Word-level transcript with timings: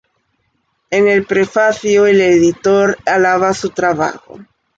En 0.89 1.07
el 1.07 1.27
prefacio, 1.27 2.07
el 2.07 2.21
editor 2.21 2.97
alaba 3.05 3.53
su 3.53 3.69
trabajo. 3.69 4.39